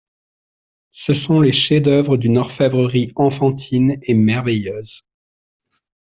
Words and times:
Ce 0.89 1.13
sont 1.13 1.41
les 1.41 1.51
chefs-d'oeuvre 1.51 2.17
d'une 2.17 2.39
orfèvrerie 2.39 3.11
enfantine 3.15 3.99
et 4.01 4.15
merveilleuse. 4.15 5.03